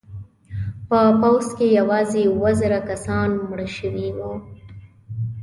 په 0.87 0.99
پوځ 1.21 1.47
کې 1.57 1.67
یوازې 1.79 2.23
اوه 2.33 2.51
زره 2.59 2.79
کسان 2.89 3.29
مړه 3.49 3.67
شوي 3.77 4.07
وو. 4.17 4.33